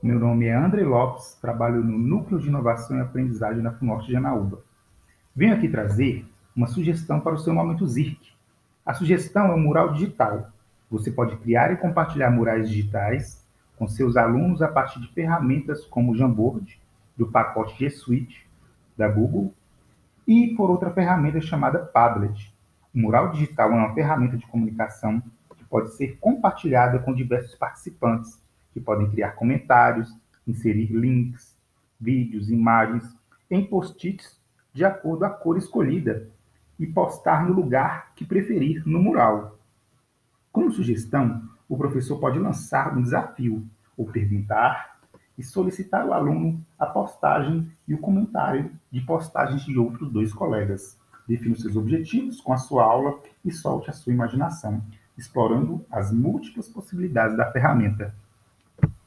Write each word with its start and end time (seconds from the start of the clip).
Meu 0.00 0.16
nome 0.16 0.46
é 0.46 0.54
André 0.54 0.84
Lopes, 0.84 1.36
trabalho 1.40 1.82
no 1.82 1.98
Núcleo 1.98 2.38
de 2.38 2.46
Inovação 2.46 2.96
e 2.96 3.00
Aprendizagem 3.00 3.60
da 3.60 3.72
FUNORTE 3.72 4.06
de 4.06 4.16
Anaúba. 4.16 4.62
Venho 5.34 5.52
aqui 5.52 5.68
trazer 5.68 6.24
uma 6.54 6.68
sugestão 6.68 7.18
para 7.18 7.34
o 7.34 7.38
seu 7.38 7.52
momento 7.52 7.84
ZIRC. 7.84 8.32
A 8.86 8.94
sugestão 8.94 9.46
é 9.46 9.54
um 9.56 9.60
mural 9.60 9.92
digital. 9.92 10.52
Você 10.88 11.10
pode 11.10 11.36
criar 11.38 11.72
e 11.72 11.76
compartilhar 11.78 12.30
murais 12.30 12.68
digitais 12.68 13.44
com 13.76 13.88
seus 13.88 14.16
alunos 14.16 14.62
a 14.62 14.68
partir 14.68 15.00
de 15.00 15.08
ferramentas 15.08 15.84
como 15.84 16.12
o 16.12 16.16
Jamboard, 16.16 16.80
do 17.16 17.26
pacote 17.26 17.76
G 17.76 17.90
Suite 17.90 18.48
da 18.96 19.08
Google, 19.08 19.52
e 20.28 20.54
por 20.54 20.70
outra 20.70 20.92
ferramenta 20.92 21.40
chamada 21.40 21.80
Padlet. 21.80 22.54
O 22.94 23.00
mural 23.00 23.32
digital 23.32 23.72
é 23.72 23.74
uma 23.74 23.94
ferramenta 23.94 24.36
de 24.36 24.46
comunicação 24.46 25.20
que 25.56 25.64
pode 25.64 25.92
ser 25.96 26.18
compartilhada 26.20 27.00
com 27.00 27.12
diversos 27.12 27.56
participantes, 27.56 28.40
que 28.78 28.84
podem 28.84 29.10
criar 29.10 29.32
comentários, 29.32 30.16
inserir 30.46 30.92
links, 30.92 31.56
vídeos, 32.00 32.48
imagens 32.48 33.04
em 33.50 33.64
post-its 33.66 34.40
de 34.72 34.84
acordo 34.84 35.24
a 35.24 35.30
cor 35.30 35.58
escolhida 35.58 36.30
e 36.78 36.86
postar 36.86 37.44
no 37.44 37.52
lugar 37.52 38.12
que 38.14 38.24
preferir 38.24 38.86
no 38.86 39.02
mural. 39.02 39.58
Como 40.52 40.70
sugestão, 40.70 41.42
o 41.68 41.76
professor 41.76 42.20
pode 42.20 42.38
lançar 42.38 42.96
um 42.96 43.02
desafio 43.02 43.66
ou 43.96 44.06
perguntar 44.06 45.00
e 45.36 45.42
solicitar 45.42 46.02
ao 46.02 46.12
aluno 46.12 46.64
a 46.78 46.86
postagem 46.86 47.70
e 47.86 47.94
o 47.94 47.98
comentário 47.98 48.70
de 48.90 49.00
postagens 49.00 49.62
de 49.64 49.76
outros 49.76 50.10
dois 50.10 50.32
colegas. 50.32 50.96
Defina 51.26 51.54
os 51.54 51.62
seus 51.62 51.76
objetivos 51.76 52.40
com 52.40 52.52
a 52.52 52.56
sua 52.56 52.84
aula 52.84 53.18
e 53.44 53.50
solte 53.50 53.90
a 53.90 53.92
sua 53.92 54.12
imaginação, 54.12 54.82
explorando 55.16 55.84
as 55.90 56.12
múltiplas 56.12 56.68
possibilidades 56.68 57.36
da 57.36 57.50
ferramenta. 57.50 58.14